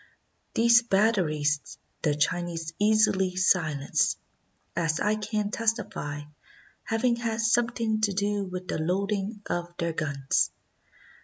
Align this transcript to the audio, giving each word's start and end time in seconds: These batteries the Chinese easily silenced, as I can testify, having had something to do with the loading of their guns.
These 0.55 0.81
batteries 0.81 1.77
the 2.01 2.15
Chinese 2.15 2.73
easily 2.79 3.35
silenced, 3.35 4.17
as 4.75 4.99
I 4.99 5.13
can 5.13 5.51
testify, 5.51 6.21
having 6.81 7.17
had 7.17 7.39
something 7.39 8.01
to 8.01 8.11
do 8.13 8.43
with 8.45 8.67
the 8.67 8.79
loading 8.79 9.43
of 9.47 9.67
their 9.77 9.93
guns. 9.93 10.49